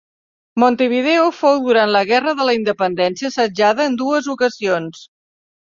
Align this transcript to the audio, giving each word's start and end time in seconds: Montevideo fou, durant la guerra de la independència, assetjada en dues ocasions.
Montevideo 0.61 1.27
fou, 1.41 1.61
durant 1.67 1.93
la 1.97 2.03
guerra 2.13 2.33
de 2.41 2.49
la 2.51 2.57
independència, 2.61 3.33
assetjada 3.35 3.89
en 3.91 4.03
dues 4.05 4.35
ocasions. 4.39 5.07